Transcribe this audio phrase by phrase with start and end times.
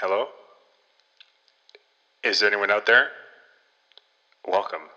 [0.00, 0.28] Hello?
[2.24, 3.08] Is anyone out there?
[4.48, 4.88] Welcome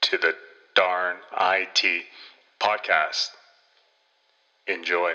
[0.00, 0.32] to the
[0.74, 2.04] Darn IT
[2.58, 3.28] podcast.
[4.66, 5.12] Enjoy.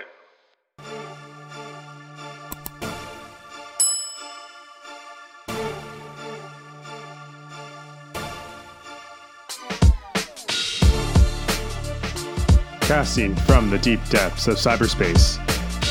[12.81, 15.43] Casting from the deep depths of cyberspace.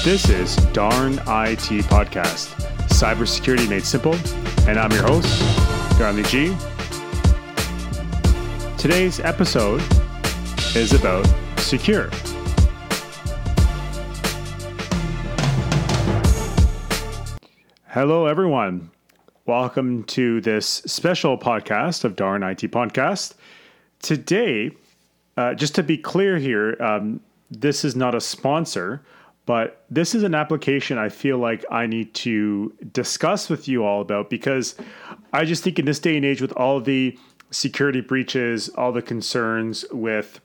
[0.05, 2.66] This is Darn IT Podcast,
[2.97, 4.15] cybersecurity made simple,
[4.67, 5.29] and I'm your host,
[5.99, 6.57] Darnley G.
[8.79, 9.83] Today's episode
[10.75, 12.11] is about Sekur.
[17.89, 18.91] Hello, everyone.
[19.45, 23.35] Welcome to this special podcast of Darn IT Podcast.
[24.01, 24.71] Today,
[25.37, 27.21] uh, just to be clear here, um,
[27.51, 29.03] this is not a sponsor,
[29.47, 34.01] but this is an application I feel like I need to discuss with you all
[34.01, 34.75] about because
[35.33, 37.17] I just think in this day and age, with all the
[37.53, 40.41] security breaches, all the concerns with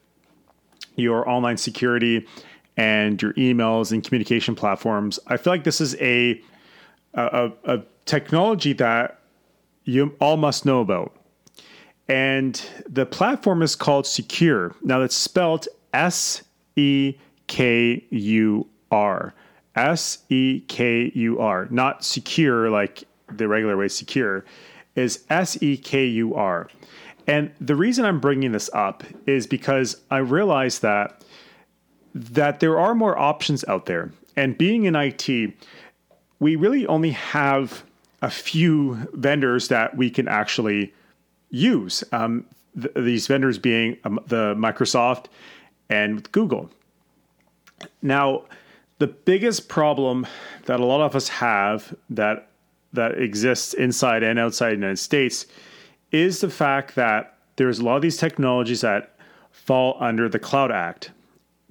[0.96, 2.28] your online security
[2.78, 6.40] and your emails and communication platforms, I feel like this is a
[7.16, 9.20] a, a technology that
[9.84, 11.14] you all must know about.
[12.08, 14.76] And the platform is called Sekur.
[14.84, 16.44] Now that's spelled S
[16.76, 17.16] E
[17.48, 19.34] K U R.
[19.76, 21.68] S E K U R.
[21.72, 23.04] Not secure like
[23.34, 24.44] the regular way secure,
[24.96, 26.68] is S E K U R.
[27.28, 31.24] And the reason I'm bringing this up is because I realize that
[32.14, 34.12] that there are more options out there.
[34.36, 35.30] And being in IT,
[36.40, 37.84] we really only have
[38.22, 40.94] a few vendors that we can actually
[41.50, 42.04] use.
[42.12, 42.46] Um,
[42.80, 45.26] th- these vendors being um, the Microsoft
[45.90, 46.70] and Google.
[48.02, 48.44] Now,
[49.02, 50.28] the biggest problem
[50.66, 52.50] that a lot of us have that
[52.94, 55.48] that exists inside and outside the United States
[56.12, 59.16] is the fact that there's a lot of these technologies that
[59.50, 61.10] fall under the Cloud Act,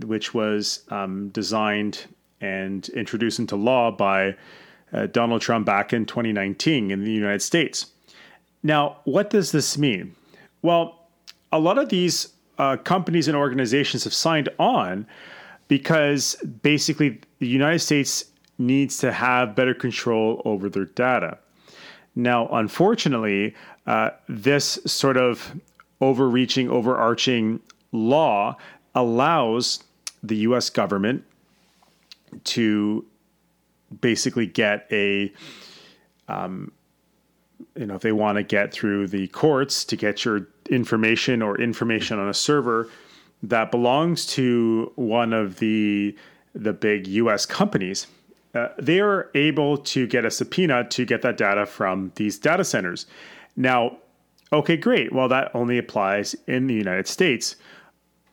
[0.04, 2.06] which was um, designed
[2.40, 4.34] and introduced into law by
[4.92, 7.92] uh, Donald Trump back in 2019 in the United States.
[8.64, 10.16] Now, what does this mean?
[10.62, 11.06] Well,
[11.52, 15.06] a lot of these uh, companies and organizations have signed on
[15.70, 18.24] because basically the United States
[18.58, 21.38] needs to have better control over their data.
[22.16, 23.54] Now, unfortunately,
[23.86, 25.54] uh, this sort of
[26.00, 27.60] overreaching, overarching
[27.92, 28.56] law
[28.96, 29.84] allows
[30.24, 31.22] the US government
[32.44, 33.06] to
[34.00, 35.32] basically get a
[36.26, 36.72] um,
[37.76, 41.60] you know if they want to get through the courts to get your information or
[41.60, 42.88] information on a server
[43.42, 46.16] that belongs to one of the
[46.54, 48.06] the big US companies
[48.54, 52.64] uh, they are able to get a subpoena to get that data from these data
[52.64, 53.06] centers.
[53.56, 53.98] Now
[54.52, 55.12] okay great.
[55.12, 57.56] Well that only applies in the United States.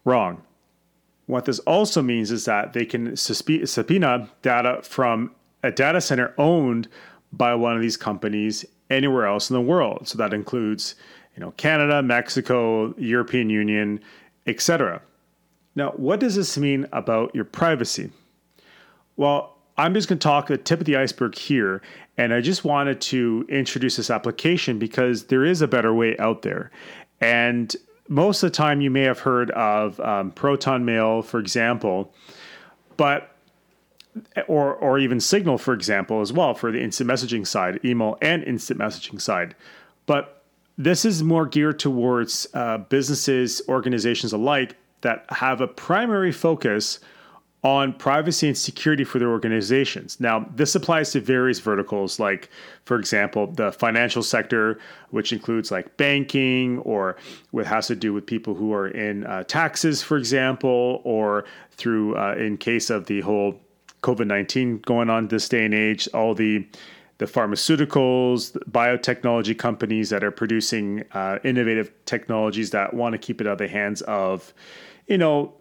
[0.06, 0.41] Wrong.
[1.28, 5.31] What this also means is that they can subpoena data from
[5.62, 6.88] a data center owned
[7.34, 10.07] by one of these companies anywhere else in the world.
[10.07, 10.95] So that includes,
[11.35, 14.00] you know, Canada, Mexico, European Union,
[14.47, 15.02] etc.
[15.75, 18.09] Now, what does this mean about your privacy?
[19.16, 21.81] Well, I'm just going to talk the tip of the iceberg here,
[22.18, 26.41] and I just wanted to introduce this application because there is a better way out
[26.41, 26.72] there.
[27.22, 27.75] And
[28.07, 32.12] most of the time, you may have heard of um, Proton Mail, for example,
[32.96, 33.36] but
[34.47, 38.44] or or even Signal, for example, as well for the instant messaging side, email and
[38.44, 39.56] instant messaging side.
[40.07, 40.37] But
[40.78, 47.00] this is more geared towards uh, businesses, organizations alike that have a primary focus
[47.64, 50.20] on privacy and security for their organizations.
[50.20, 52.50] Now, this applies to various verticals, like,
[52.86, 54.80] for example, the financial sector,
[55.10, 57.18] which includes like banking or
[57.52, 62.16] what has to do with people who are in uh, taxes, for example, or through,
[62.16, 63.60] uh, in case of the whole
[64.04, 66.66] COVID 19 going on this day and age, all the
[67.18, 73.42] the pharmaceuticals, the biotechnology companies that are producing uh, innovative technologies that want to keep
[73.42, 74.54] it out of the hands of,
[75.08, 75.54] you know,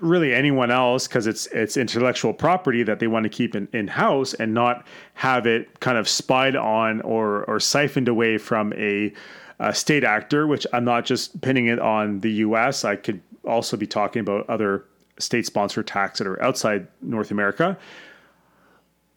[0.00, 3.86] really anyone else because it's it's intellectual property that they want to keep in, in
[3.86, 9.12] house and not have it kind of spied on or or siphoned away from a,
[9.58, 10.46] a state actor.
[10.46, 12.84] Which I'm not just pinning it on the U.S.
[12.84, 14.84] I could also be talking about other
[15.18, 17.78] state sponsored attacks that are outside North America.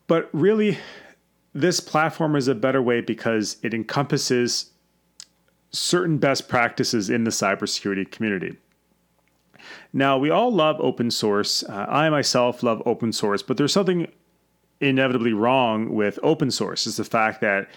[0.07, 0.77] But really,
[1.61, 4.71] this platform is a better way because it encompasses
[5.71, 8.57] certain best practices in the cybersecurity community.
[9.91, 11.63] Now, we all love open source.
[11.63, 14.07] Uh, I myself love open source, but there's something
[14.79, 17.67] inevitably wrong with open source is the fact that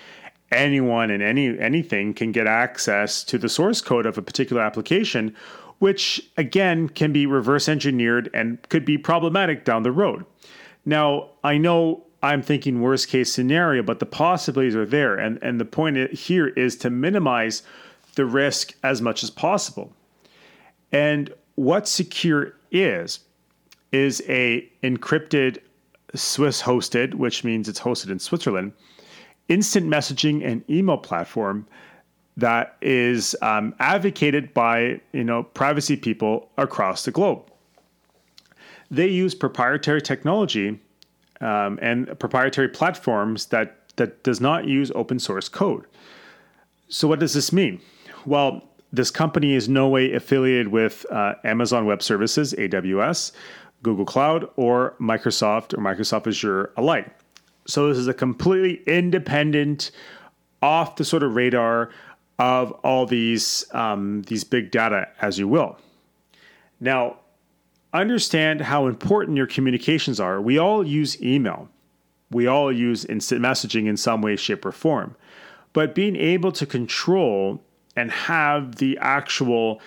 [0.52, 5.34] anyone and any anything can get access to the source code of a particular application
[5.78, 10.26] which again can be reverse engineered and could be problematic down the road
[10.84, 15.61] now i know i'm thinking worst case scenario but the possibilities are there and and
[15.61, 17.62] the point here is to minimize
[18.14, 19.93] the risk as much as possible
[20.93, 23.20] and what Sekur is
[23.93, 25.58] is a encrypted
[26.14, 28.73] Swiss hosted, which means it's hosted in Switzerland,
[29.49, 31.66] instant messaging and email platform
[32.37, 37.43] that is um, advocated by you know privacy people across the globe.
[38.90, 40.81] They use proprietary technology
[41.40, 45.84] um, and proprietary platforms that that does not use open source code.
[46.88, 47.81] So what does this mean?
[48.25, 53.32] Well, this company is no way affiliated with uh, Amazon Web Services (AWS),
[53.82, 57.08] Google Cloud, or Microsoft or Microsoft Azure alike.
[57.66, 59.90] So this is a completely independent,
[60.62, 61.90] off the sort of radar
[62.38, 65.78] of all these um, these big data, as you will.
[66.81, 67.19] Now,
[67.92, 70.40] understand how important your communications are.
[70.40, 71.69] We all use email.
[72.31, 75.16] We all use instant messaging in some way, shape, or form.
[75.72, 77.62] But being able to control
[77.96, 79.81] and have the actual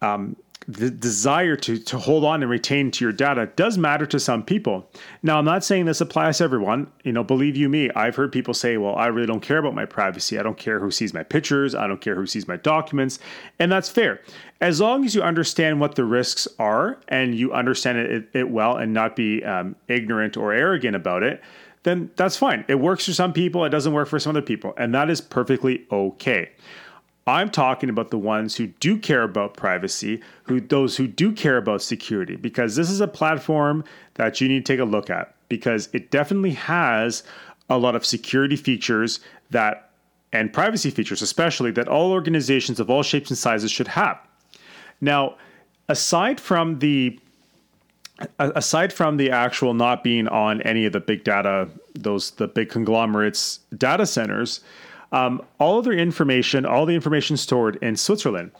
[0.00, 0.36] um,
[0.66, 4.42] the desire to to hold on and retain to your data does matter to some
[4.42, 4.88] people.
[5.22, 6.90] Now, I'm not saying this applies to everyone.
[7.04, 9.74] You know, believe you me, I've heard people say, "Well, I really don't care about
[9.74, 10.38] my privacy.
[10.38, 11.74] I don't care who sees my pictures.
[11.74, 13.18] I don't care who sees my documents,"
[13.58, 14.20] and that's fair.
[14.60, 18.76] As long as you understand what the risks are and you understand it, it well
[18.76, 21.42] and not be um, ignorant or arrogant about it,
[21.82, 22.64] then that's fine.
[22.68, 23.64] It works for some people.
[23.64, 26.50] It doesn't work for some other people, and that is perfectly okay.
[27.26, 31.56] I'm talking about the ones who do care about privacy, who those who do care
[31.56, 33.84] about security, because this is a platform
[34.14, 37.22] that you need to take a look at because it definitely has
[37.68, 39.20] a lot of security features
[39.50, 39.90] that
[40.32, 44.18] and privacy features, especially that all organizations of all shapes and sizes should have.
[45.00, 45.36] Now,
[45.88, 47.18] aside from the
[48.38, 52.70] aside from the actual not being on any of the big data, those the big
[52.70, 54.60] conglomerates data centers,
[55.12, 58.50] um, all of their information, all the information stored in Switzerland.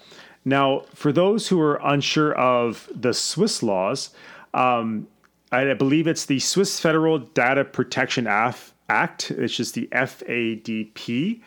[0.45, 4.11] Now, for those who are unsure of the Swiss laws,
[4.55, 5.09] um,
[5.51, 11.43] I believe it's the Swiss Federal Data Protection Act, It's just the FADP,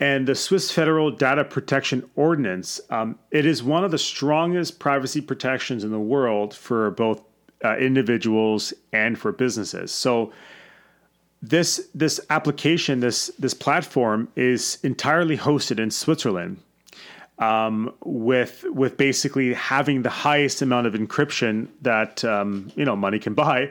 [0.00, 2.80] and the Swiss Federal Data Protection Ordinance.
[2.90, 7.22] Um, it is one of the strongest privacy protections in the world for both
[7.64, 9.92] uh, individuals and for businesses.
[9.92, 10.32] So,
[11.42, 16.58] this this application, this this platform is entirely hosted in Switzerland,
[17.40, 23.18] um, with with basically having the highest amount of encryption that um, you know money
[23.18, 23.70] can buy,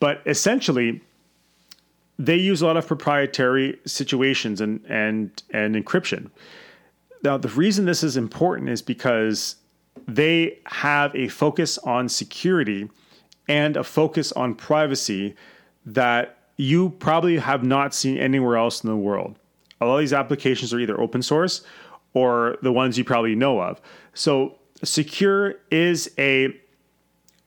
[0.00, 1.00] but essentially
[2.18, 6.30] they use a lot of proprietary situations and and and encryption.
[7.22, 9.56] Now the reason this is important is because
[10.08, 12.88] they have a focus on security
[13.46, 15.34] and a focus on privacy
[15.84, 19.34] that you probably have not seen anywhere else in the world.
[19.80, 21.62] A lot of these applications are either open source
[22.12, 23.80] or the ones you probably know of.
[24.12, 26.54] So Sekur is a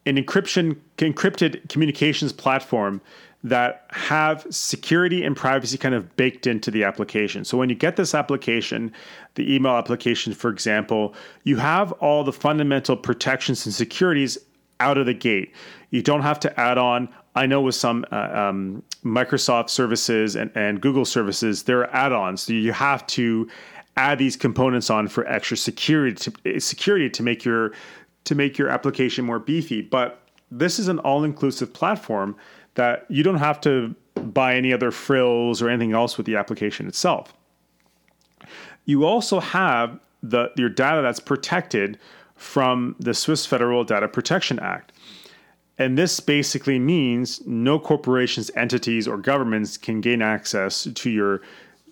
[0.05, 3.01] an encryption encrypted communications platform
[3.43, 7.45] that have security and privacy kind of baked into the application.
[7.45, 8.91] So when you get this application,
[9.35, 14.39] the email application for example, you have all the fundamental protections and securities
[14.79, 15.53] out of the gate.
[15.91, 20.51] You don't have to add on I know with some uh, um, Microsoft services and,
[20.55, 22.43] and Google services, there are add-ons.
[22.43, 23.49] So you have to
[23.97, 27.73] add these components on for extra security to, security to make your
[28.25, 29.81] to make your application more beefy.
[29.81, 32.37] But this is an all-inclusive platform
[32.75, 36.87] that you don't have to buy any other frills or anything else with the application
[36.87, 37.33] itself.
[38.85, 41.99] You also have the your data that's protected
[42.35, 44.92] from the Swiss Federal Data Protection Act.
[45.77, 51.41] And this basically means no corporations, entities, or governments can gain access to your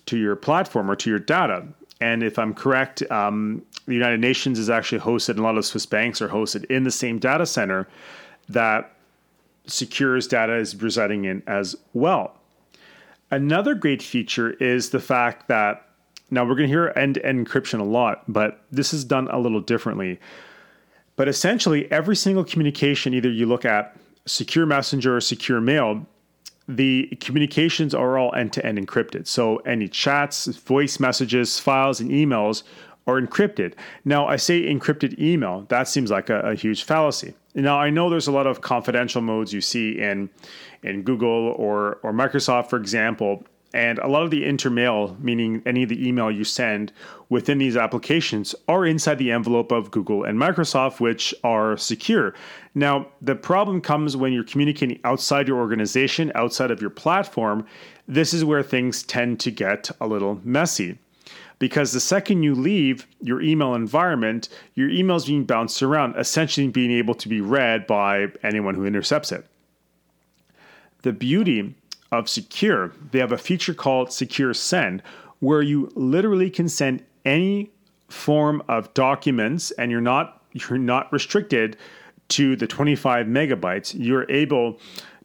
[0.06, 1.64] to your platform or to your data.
[2.00, 5.64] And if I'm correct, um, the United Nations is actually hosted, and a lot of
[5.64, 7.88] Swiss banks are hosted in the same data center
[8.48, 8.96] that
[9.66, 12.36] Sekur's data is residing in as well.
[13.30, 15.86] Another great feature is the fact that
[16.30, 19.28] now we're going to hear end to end encryption a lot, but this is done
[19.30, 20.18] a little differently.
[21.16, 26.06] But essentially, every single communication, either you look at Sekur messenger or Sekur mail,
[26.68, 29.26] the communications are all end to end encrypted.
[29.26, 32.62] So any chats, voice messages, files, and emails
[33.06, 33.74] are encrypted.
[34.04, 37.34] Now, I say encrypted email, that seems like a, a huge fallacy.
[37.54, 40.30] Now I know there's a lot of confidential modes you see in
[40.82, 45.82] in Google or or Microsoft, for example, and a lot of the intermail, meaning any
[45.82, 46.92] of the email you send
[47.28, 52.34] within these applications, are inside the envelope of Google and Microsoft, which are secure.
[52.74, 57.66] Now, the problem comes when you're communicating outside your organization, outside of your platform.
[58.06, 60.98] This is where things tend to get a little messy.
[61.58, 66.66] Because the second you leave your email environment, your email is being bounced around, essentially
[66.68, 69.46] being able to be read by anyone who intercepts it.
[71.02, 71.74] The beauty
[72.12, 75.02] of Sekur, they have a feature called Sekur Send,
[75.40, 77.70] where you literally can send any
[78.08, 81.78] form of documents and you're not you're not restricted
[82.28, 83.94] to the 25 megabytes.
[83.98, 84.78] You're able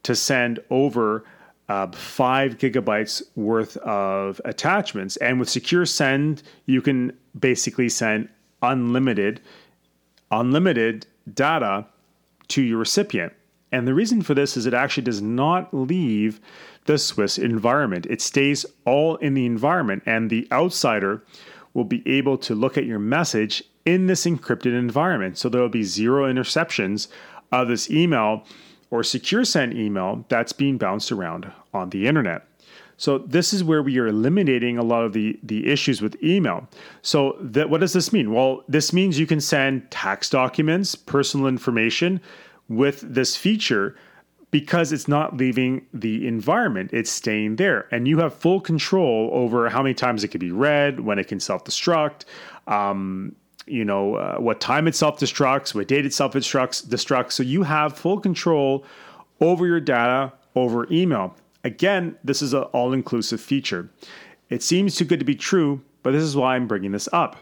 [0.03, 1.25] to send over
[1.67, 5.17] uh, five gigabytes worth of attachments.
[5.17, 8.29] And with Sekur Send, you can basically send
[8.61, 9.41] unlimited,
[10.31, 11.85] unlimited data
[12.49, 13.33] to your recipient.
[13.71, 16.39] And the reason for this is it actually does not leave
[16.85, 18.05] the Swiss environment.
[18.05, 21.23] It stays all in the environment, and the outsider
[21.73, 25.37] will be able to look at your message in this encrypted environment.
[25.37, 27.07] So there will be zero interceptions
[27.51, 28.45] of this email
[28.89, 32.47] or Sekur send email that's being bounced around on the internet.
[32.97, 36.67] So this is where we are eliminating a lot of the the issues with email.
[37.03, 38.33] So that what does this mean?
[38.33, 42.19] Well, this means you can send tax documents, personal information
[42.69, 43.95] with this feature
[44.51, 47.87] because it's not leaving the environment, it's staying there.
[47.91, 51.27] And you have full control over how many times it can be read, when it
[51.27, 52.23] can self destruct,
[52.67, 57.31] um, you know, uh, what time it self destructs, what date it self destructs.
[57.31, 58.85] So you have full control
[59.41, 61.35] over your data over email.
[61.63, 63.89] Again, this is an all inclusive feature.
[64.49, 67.35] It seems too good to be true, but this is why I'm bringing this up.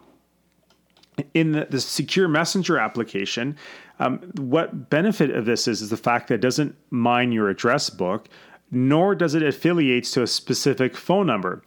[1.34, 3.56] In the, the Sekur messenger application,
[4.00, 7.90] um, what benefit of this is is the fact that it doesn't mine your address
[7.90, 8.28] book,
[8.72, 11.64] nor does it affiliates to a specific phone number.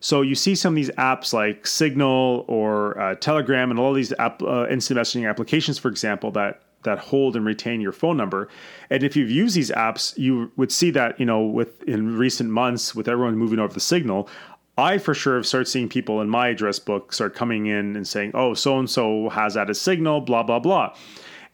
[0.00, 4.12] So you see some of these apps like Signal or uh, Telegram and all these
[4.18, 8.48] app, uh, instant messaging applications, for example, that that hold and retain your phone number.
[8.90, 12.50] And if you've used these apps, you would see that you know with in recent
[12.50, 14.28] months with everyone moving over to Signal.
[14.76, 18.06] I for sure have started seeing people in my address book start coming in and
[18.06, 20.94] saying, "Oh, so and so has added Signal," blah blah blah.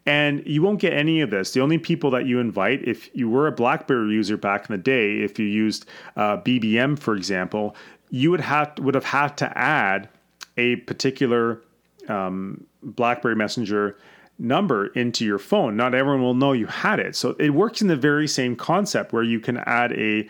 [0.08, 1.52] And you won't get any of this.
[1.52, 4.82] The only people that you invite, if you were a BlackBerry user back in the
[4.82, 5.84] day, if you used
[6.16, 7.76] uh, BBM, for example,
[8.08, 10.08] you would have would have had to add
[10.56, 11.62] a particular
[12.08, 13.98] um, BlackBerry Messenger
[14.38, 15.76] number into your phone.
[15.76, 17.14] Not everyone will know you had it.
[17.14, 20.26] So it works in the very same concept where you can add a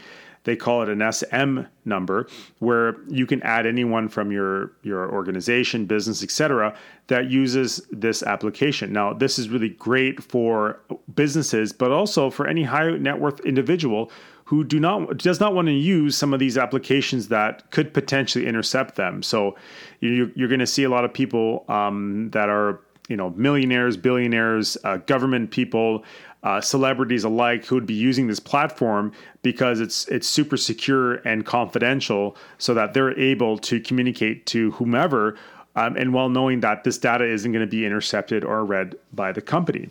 [0.48, 2.26] they call it an SM number,
[2.58, 6.74] where you can add anyone from your your organization, business, etc.,
[7.08, 8.90] that uses this application.
[8.90, 10.80] Now, this is really great for
[11.14, 14.10] businesses, but also for any high net worth individual
[14.44, 18.46] who do not does not want to use some of these applications that could potentially
[18.46, 19.22] intercept them.
[19.22, 19.54] So
[20.00, 23.98] you, are going to see a lot of people um, that are you know millionaires,
[23.98, 26.04] billionaires, uh, government people,
[26.42, 31.44] uh, celebrities alike who would be using this platform because it's it's super secure and
[31.44, 35.36] confidential, so that they're able to communicate to whomever,
[35.74, 39.32] um, and while knowing that this data isn't going to be intercepted or read by
[39.32, 39.90] the company.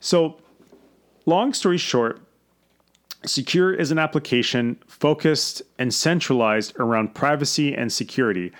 [0.00, 0.38] So,
[1.26, 2.20] long story short.
[3.24, 8.50] Sekur is an application focused and centralized around privacy and security.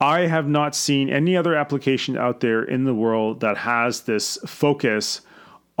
[0.00, 4.38] I have not seen any other application out there in the world that has this
[4.46, 5.20] focus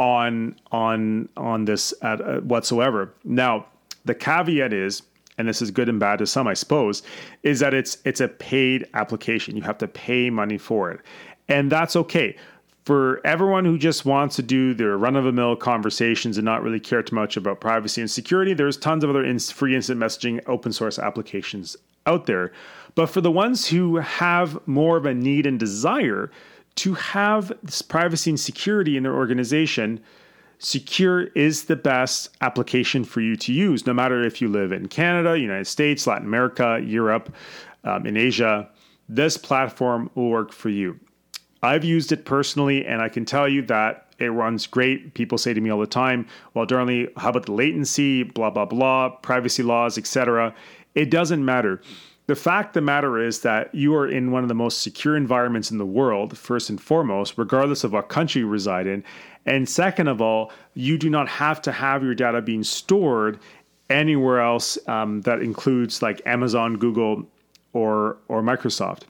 [0.00, 3.12] on on on this at, uh, whatsoever.
[3.22, 3.66] Now,
[4.06, 5.02] the caveat is,
[5.36, 7.02] and this is good and bad to some, I suppose,
[7.42, 9.56] is that it's it's a paid application.
[9.56, 11.00] You have to pay money for it,
[11.48, 12.36] and that's okay.
[12.86, 16.62] For everyone who just wants to do their run of the mill conversations and not
[16.62, 20.40] really care too much about privacy and security, there's tons of other free instant messaging
[20.46, 21.76] open source applications
[22.06, 22.52] out there.
[22.94, 26.30] But for the ones who have more of a need and desire
[26.80, 30.00] to have this privacy and security in their organization,
[30.60, 34.88] Sekur is the best application for you to use, no matter if you live in
[34.88, 37.34] Canada, United States, Latin America, Europe,
[37.84, 38.66] um, in Asia.
[39.10, 40.98] This platform will work for you.
[41.62, 45.12] I've used it personally, and I can tell you that it runs great.
[45.12, 48.22] People say to me all the time, "Well, Darnley, how about the latency?
[48.22, 50.54] Blah blah blah, privacy laws, etc."
[50.94, 51.82] It doesn't matter
[52.30, 55.72] the fact the matter is that you are in one of the most secure environments
[55.72, 59.02] in the world, first and foremost, regardless of what country you reside in.
[59.46, 63.40] And second of all, you do not have to have your data being stored
[63.88, 67.26] anywhere else um, that includes like Amazon, Google,
[67.72, 69.02] or or Microsoft.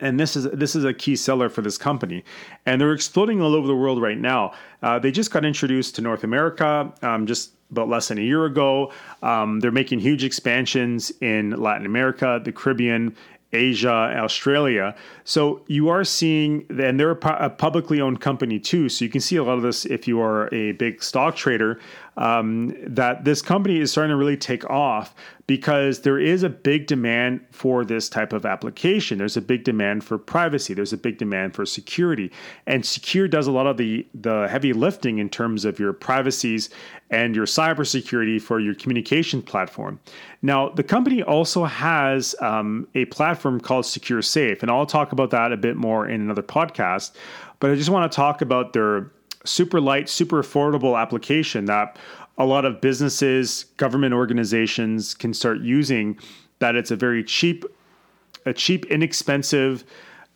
[0.00, 2.24] and this is this is a key seller for this company,
[2.64, 4.54] and they're exploding all over the world right now.
[4.82, 8.44] Uh, they just got introduced to North America um, just about less than a year
[8.44, 8.92] ago.
[9.22, 13.14] Um, they're making huge expansions in Latin America, the Caribbean,
[13.52, 14.94] Asia, Australia.
[15.24, 18.88] So you are seeing, and they're a publicly owned company too.
[18.88, 21.80] So you can see a lot of this if you are a big stock trader,
[22.18, 25.14] um, that this company is starting to really take off
[25.48, 29.16] because there is a big demand for this type of application.
[29.16, 30.74] There's a big demand for privacy.
[30.74, 32.30] There's a big demand for security,
[32.66, 36.68] and Sekur does a lot of the the heavy lifting in terms of your privacies
[37.10, 39.98] and your cybersecurity for your communication platform.
[40.42, 45.30] Now, the company also has um, a platform called Secure Safe, and I'll talk about
[45.30, 47.12] that a bit more in another podcast.
[47.58, 49.10] But I just want to talk about their
[49.44, 51.96] super light, super affordable application that
[52.38, 56.18] a lot of businesses, government organizations can start using.
[56.60, 57.64] That it's a very cheap,
[58.46, 59.84] a cheap, inexpensive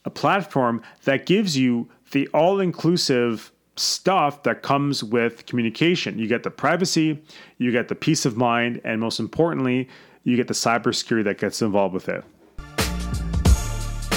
[0.05, 6.19] a platform that gives you the all-inclusive stuff that comes with communication.
[6.19, 7.23] You get the privacy,
[7.59, 9.89] you get the peace of mind, and most importantly,
[10.25, 12.25] you get the cybersecurity that gets involved with it.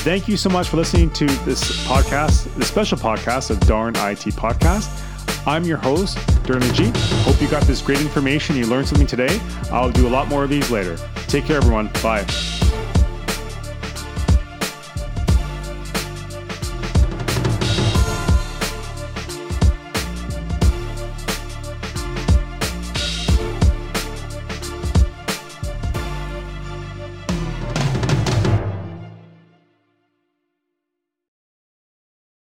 [0.03, 4.35] Thank you so much for listening to this podcast, the special podcast of Darn IT
[4.35, 5.14] Podcast.
[5.47, 6.91] I'm your host, Darnley G.
[7.23, 8.55] Hope you got this great information.
[8.55, 9.39] You learned something today.
[9.71, 10.97] I'll do a lot more of these later.
[11.27, 11.89] Take care, everyone.
[12.01, 12.25] Bye.